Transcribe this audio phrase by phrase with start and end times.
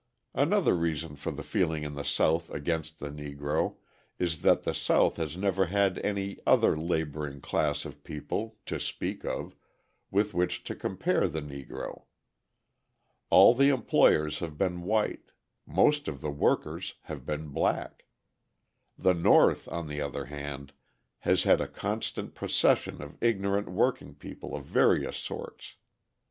[0.33, 3.75] Another reason for the feeling in the South against the Negro
[4.17, 9.23] is that the South has never had any other labouring class of people (to speak
[9.23, 9.55] of)
[10.09, 12.05] with which to compare the Negro.
[13.29, 15.29] All the employers have been white;
[15.67, 18.05] most of the workers have been black.
[18.97, 20.73] The North, on the other hand,
[21.19, 25.75] has had a constant procession of ignorant working people of various sorts.